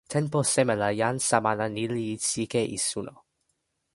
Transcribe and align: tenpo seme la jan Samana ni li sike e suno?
tenpo 0.11 0.39
seme 0.51 0.75
la 0.81 0.89
jan 0.99 1.17
Samana 1.29 1.65
ni 1.75 1.85
li 1.93 2.05
sike 2.29 2.61
e 2.75 2.77
suno? 2.89 3.13